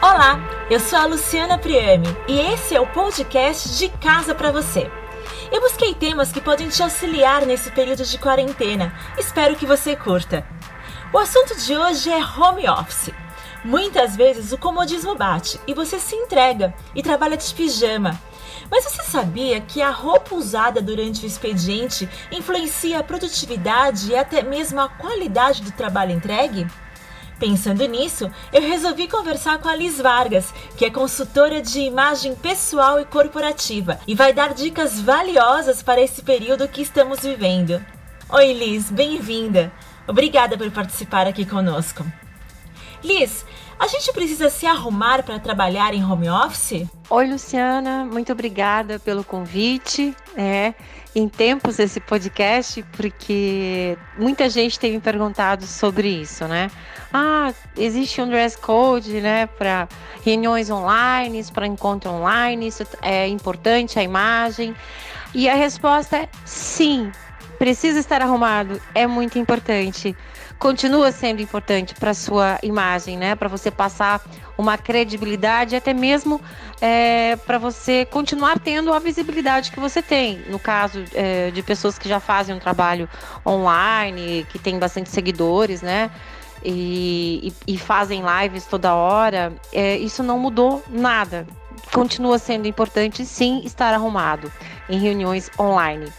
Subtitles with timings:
[0.00, 0.40] Olá,
[0.70, 4.90] eu sou a Luciana Priame e esse é o podcast de Casa para você.
[5.52, 8.94] Eu busquei temas que podem te auxiliar nesse período de quarentena.
[9.18, 10.46] Espero que você curta.
[11.12, 13.12] O assunto de hoje é home office.
[13.62, 18.18] Muitas vezes o comodismo bate e você se entrega e trabalha de pijama.
[18.70, 24.42] Mas você sabia que a roupa usada durante o expediente influencia a produtividade e até
[24.42, 26.66] mesmo a qualidade do trabalho entregue?
[27.38, 33.00] Pensando nisso, eu resolvi conversar com a Liz Vargas, que é consultora de imagem pessoal
[33.00, 37.84] e corporativa e vai dar dicas valiosas para esse período que estamos vivendo.
[38.30, 39.72] Oi, Liz, bem-vinda!
[40.06, 42.04] Obrigada por participar aqui conosco.
[43.02, 43.44] Liz,
[43.84, 46.86] a gente precisa se arrumar para trabalhar em home office?
[47.10, 50.16] Oi, Luciana, muito obrigada pelo convite.
[50.34, 50.72] É,
[51.14, 56.70] em tempos esse podcast, porque muita gente tem me perguntado sobre isso, né?
[57.12, 59.86] Ah, existe um dress code, né, para
[60.24, 64.74] reuniões online, para encontro online, isso é importante a imagem.
[65.34, 67.12] E a resposta é sim,
[67.58, 70.16] precisa estar arrumado, é muito importante
[70.58, 73.34] continua sendo importante para sua imagem, né?
[73.34, 74.20] Para você passar
[74.56, 76.40] uma credibilidade, até mesmo
[76.80, 80.40] é, para você continuar tendo a visibilidade que você tem.
[80.48, 83.08] No caso é, de pessoas que já fazem um trabalho
[83.46, 86.10] online, que tem bastante seguidores, né?
[86.64, 91.46] E, e, e fazem lives toda hora, é, isso não mudou nada.
[91.92, 94.50] Continua sendo importante, sim, estar arrumado
[94.88, 96.10] em reuniões online.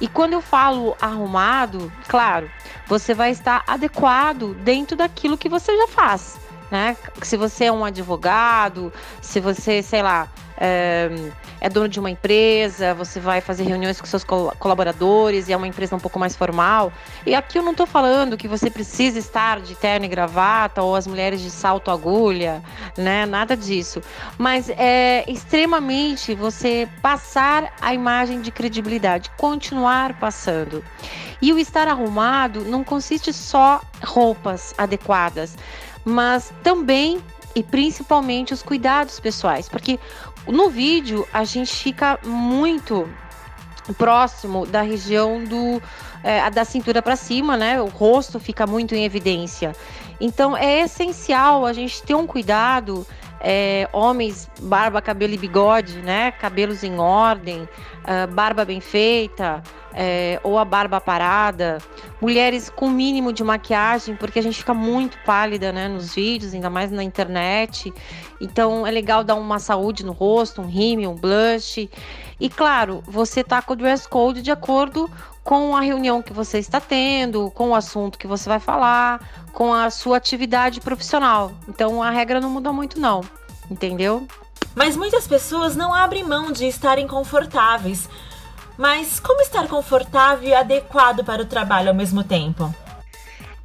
[0.00, 2.50] E quando eu falo arrumado, claro,
[2.86, 6.38] você vai estar adequado dentro daquilo que você já faz.
[6.70, 6.96] Né?
[7.22, 10.28] Se você é um advogado, se você, sei lá,
[10.58, 11.10] é,
[11.60, 15.66] é, dono de uma empresa, você vai fazer reuniões com seus colaboradores e é uma
[15.66, 16.92] empresa um pouco mais formal.
[17.24, 20.96] E aqui eu não estou falando que você precisa estar de terno e gravata ou
[20.96, 22.62] as mulheres de salto agulha,
[22.96, 23.26] né?
[23.26, 24.02] Nada disso.
[24.38, 30.82] Mas é extremamente você passar a imagem de credibilidade, continuar passando.
[31.40, 35.56] E o estar arrumado não consiste só roupas adequadas,
[36.04, 37.22] mas também
[37.54, 39.98] e principalmente os cuidados pessoais, porque
[40.46, 43.08] no vídeo a gente fica muito
[43.96, 45.80] próximo da região do
[46.22, 47.80] é, da cintura para cima, né?
[47.80, 49.74] O rosto fica muito em evidência.
[50.20, 53.06] Então é essencial a gente ter um cuidado
[53.40, 56.32] é, homens, barba, cabelo e bigode, né?
[56.32, 59.62] Cabelos em ordem, uh, barba bem feita,
[59.96, 61.78] é, ou a barba parada.
[62.20, 65.88] Mulheres com mínimo de maquiagem, porque a gente fica muito pálida, né?
[65.88, 67.92] Nos vídeos, ainda mais na internet.
[68.38, 71.88] Então é legal dar uma saúde no rosto, um rímel, um blush.
[72.38, 75.10] E claro, você tá com o dress code de acordo
[75.42, 79.20] com a reunião que você está tendo, com o assunto que você vai falar,
[79.52, 81.52] com a sua atividade profissional.
[81.66, 83.22] Então a regra não muda muito não,
[83.70, 84.26] entendeu?
[84.74, 88.08] Mas muitas pessoas não abrem mão de estarem confortáveis.
[88.76, 92.74] Mas como estar confortável e adequado para o trabalho ao mesmo tempo?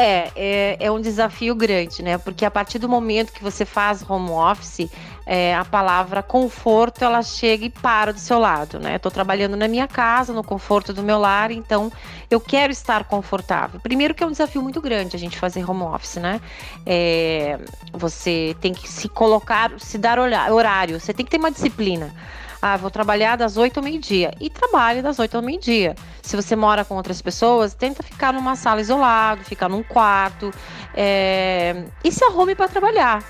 [0.00, 2.18] É, é, é, um desafio grande, né?
[2.18, 4.88] Porque a partir do momento que você faz home office,
[5.26, 8.94] é, a palavra conforto ela chega e para do seu lado, né?
[8.94, 11.90] Estou trabalhando na minha casa, no conforto do meu lar, então
[12.30, 13.80] eu quero estar confortável.
[13.80, 16.40] Primeiro que é um desafio muito grande a gente fazer home office, né?
[16.86, 17.58] É,
[17.92, 22.14] você tem que se colocar, se dar horário, você tem que ter uma disciplina.
[22.60, 24.32] Ah, vou trabalhar das 8 ao meio-dia.
[24.40, 25.94] E trabalhe das 8 ao meio-dia.
[26.22, 30.52] Se você mora com outras pessoas, tenta ficar numa sala isolado, ficar num quarto.
[30.94, 31.84] É...
[32.02, 33.22] E se arrume para trabalhar.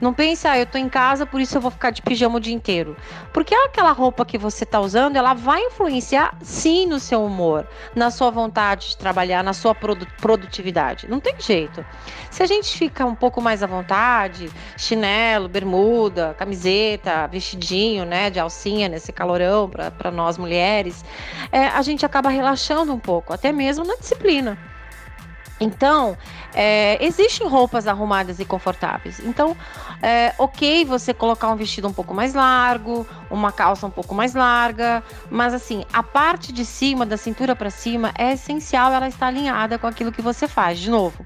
[0.00, 2.40] Não pense, ah, eu tô em casa, por isso eu vou ficar de pijama o
[2.40, 2.96] dia inteiro.
[3.32, 7.66] Porque aquela roupa que você tá usando, ela vai influenciar sim no seu humor,
[7.96, 11.08] na sua vontade de trabalhar, na sua produtividade.
[11.08, 11.84] Não tem jeito.
[12.30, 18.38] Se a gente fica um pouco mais à vontade, chinelo, bermuda, camiseta, vestidinho, né, de
[18.38, 21.04] alcinha nesse calorão para nós mulheres,
[21.50, 24.58] é, a gente acaba relaxando um pouco, até mesmo na disciplina.
[25.60, 26.16] Então,
[26.54, 29.20] é, existem roupas arrumadas e confortáveis.
[29.20, 29.56] Então,
[30.02, 34.34] é ok você colocar um vestido um pouco mais largo, uma calça um pouco mais
[34.34, 39.26] larga, mas assim, a parte de cima, da cintura para cima, é essencial ela estar
[39.26, 40.78] alinhada com aquilo que você faz.
[40.78, 41.22] De novo,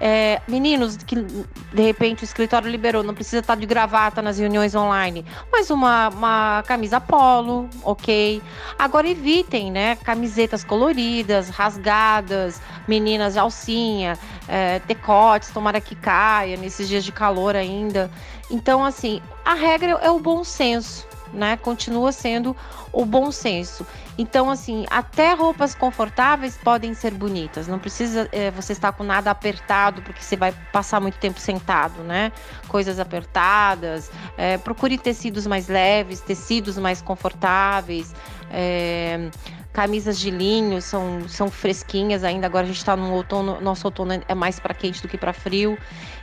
[0.00, 1.26] é, meninos que
[1.74, 6.08] de repente o escritório liberou, não precisa estar de gravata nas reuniões online, mas uma,
[6.08, 8.40] uma camisa polo, ok.
[8.78, 9.96] Agora evitem, né?
[9.96, 14.16] Camisetas coloridas, rasgadas, meninas de alcinha,
[14.46, 18.08] é, decotes, tomara que caia nesses dias de calor ainda.
[18.48, 21.56] Então, assim, a regra é o bom senso né?
[21.56, 22.56] Continua sendo
[22.92, 23.86] o bom senso.
[24.16, 27.66] Então, assim, até roupas confortáveis podem ser bonitas.
[27.66, 32.02] Não precisa é, você estar com nada apertado, porque você vai passar muito tempo sentado,
[32.02, 32.30] né?
[32.68, 34.10] Coisas apertadas.
[34.36, 38.14] É, procure tecidos mais leves, tecidos mais confortáveis.
[38.50, 39.30] É,
[39.72, 42.46] camisas de linho são, são fresquinhas ainda.
[42.46, 45.32] Agora a gente está no outono, nosso outono é mais para quente do que para
[45.32, 45.76] frio.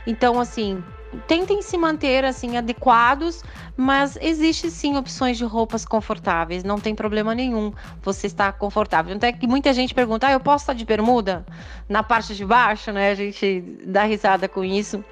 [0.06, 0.82] Então, assim,
[1.26, 3.42] tentem se manter assim adequados,
[3.76, 7.72] mas existe sim opções de roupas confortáveis, não tem problema nenhum
[8.02, 9.14] você estar confortável.
[9.14, 11.44] Até que muita gente pergunta: ah, eu posso estar de bermuda
[11.88, 13.10] na parte de baixo, né?
[13.10, 15.04] A gente dá risada com isso.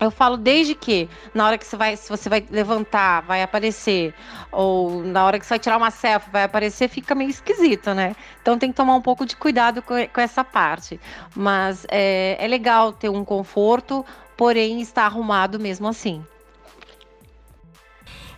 [0.00, 4.12] Eu falo desde que na hora que você vai, se você vai levantar, vai aparecer,
[4.50, 8.16] ou na hora que você vai tirar uma selfie, vai aparecer, fica meio esquisito, né?
[8.40, 10.98] Então tem que tomar um pouco de cuidado com, com essa parte.
[11.36, 14.04] Mas é, é legal ter um conforto,
[14.42, 16.20] porém está arrumado mesmo assim.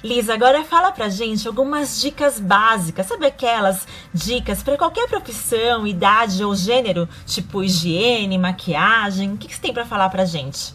[0.03, 6.45] Lisa, agora fala pra gente algumas dicas básicas, sabe aquelas dicas para qualquer profissão, idade
[6.45, 9.33] ou gênero, tipo higiene, maquiagem?
[9.33, 10.75] O que, que você tem para falar pra gente?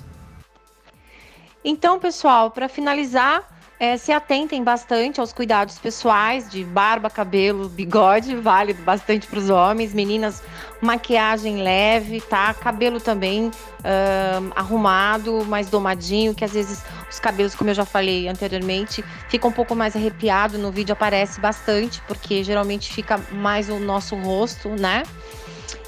[1.63, 3.47] Então, pessoal, para finalizar,
[3.79, 9.49] é, se atentem bastante aos cuidados pessoais de barba, cabelo, bigode, válido bastante para os
[9.49, 10.43] homens, meninas,
[10.81, 12.53] maquiagem leve, tá?
[12.53, 18.27] Cabelo também uh, arrumado, mais domadinho, que às vezes os cabelos, como eu já falei
[18.27, 20.57] anteriormente, ficam um pouco mais arrepiado.
[20.57, 25.03] No vídeo aparece bastante, porque geralmente fica mais o nosso rosto, né?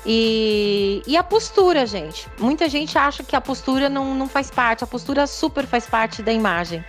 [0.05, 2.27] E, e a postura, gente.
[2.39, 4.83] Muita gente acha que a postura não, não faz parte.
[4.83, 6.83] A postura super faz parte da imagem.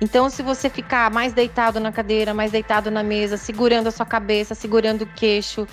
[0.00, 4.06] Então, se você ficar mais deitado na cadeira, mais deitado na mesa, segurando a sua
[4.06, 5.68] cabeça, segurando o queixo,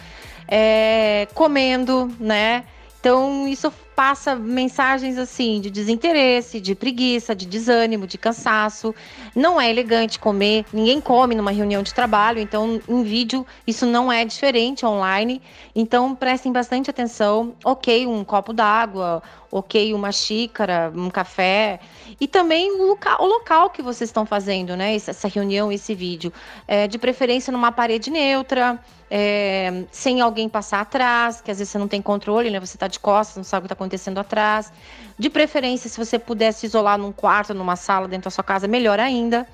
[0.47, 2.65] é, comendo, né?
[2.99, 8.93] Então, isso passa mensagens assim de desinteresse, de preguiça, de desânimo, de cansaço.
[9.35, 14.11] Não é elegante comer, ninguém come numa reunião de trabalho, então em vídeo isso não
[14.11, 15.41] é diferente online.
[15.75, 17.55] Então prestem bastante atenção.
[17.65, 21.79] Ok, um copo d'água, ok, uma xícara, um café.
[22.21, 24.95] E também o local, o local que vocês estão fazendo, né?
[24.95, 26.31] Essa reunião, esse vídeo.
[26.67, 28.79] É, de preferência numa parede neutra.
[29.09, 32.59] É, sem alguém passar atrás, que às vezes você não tem controle, né?
[32.59, 33.86] Você está de costas, não sabe o que está acontecendo
[34.19, 34.71] atrás.
[35.17, 38.99] De preferência, se você pudesse isolar num quarto, numa sala dentro da sua casa, melhor
[38.99, 39.47] ainda,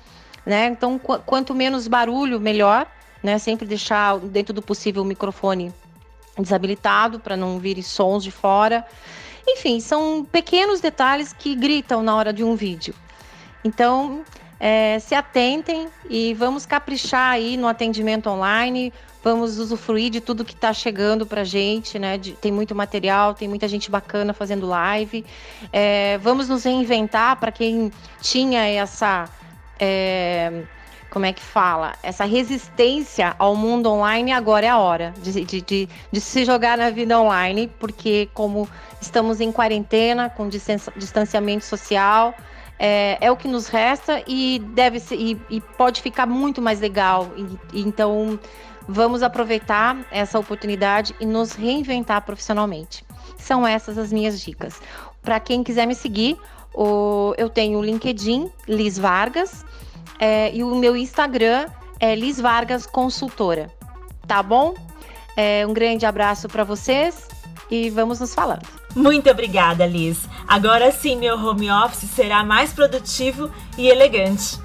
[0.44, 0.66] né?
[0.66, 2.86] Então, qu quanto menos barulho, melhor,
[3.22, 3.38] né?
[3.38, 5.72] Sempre deixar dentro do possível o microfone
[6.38, 8.84] desabilitado para não vir sons de fora.
[9.46, 12.94] Enfim, são pequenos detalhes que gritam na hora de um vídeo.
[13.62, 14.24] Então,
[14.66, 18.90] é, se atentem e vamos caprichar aí no atendimento online
[19.22, 22.18] vamos usufruir de tudo que está chegando para gente, né?
[22.18, 25.24] De, tem muito material, tem muita gente bacana fazendo live.
[25.72, 27.90] É, vamos nos reinventar para quem
[28.20, 29.26] tinha essa.
[29.80, 30.64] É,
[31.08, 31.94] como é que fala?
[32.02, 36.76] Essa resistência ao mundo online, agora é a hora de, de, de, de se jogar
[36.76, 38.68] na vida online, porque como
[39.00, 42.34] estamos em quarentena, com distanciamento social,
[42.78, 46.80] é, é, o que nos resta e deve ser, e, e pode ficar muito mais
[46.80, 47.30] legal.
[47.72, 48.38] E, então
[48.86, 53.04] Vamos aproveitar essa oportunidade e nos reinventar profissionalmente.
[53.38, 54.80] São essas as minhas dicas.
[55.22, 56.38] Para quem quiser me seguir,
[56.74, 59.64] o, eu tenho o LinkedIn, Liz Vargas,
[60.18, 61.66] é, e o meu Instagram
[61.98, 63.70] é Liz Vargas Consultora.
[64.26, 64.74] Tá bom?
[65.36, 67.28] É, um grande abraço para vocês
[67.70, 68.83] e vamos nos falando.
[68.94, 70.28] Muito obrigada, Liz.
[70.46, 74.58] Agora sim, meu home office será mais produtivo e elegante.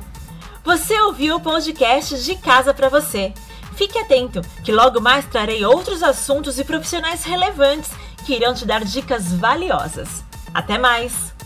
[0.64, 3.33] Você ouviu o podcast de casa para você.
[3.76, 7.92] Fique atento, que logo mais trarei outros assuntos e profissionais relevantes
[8.26, 10.24] que irão te dar dicas valiosas.
[10.54, 11.39] Até mais!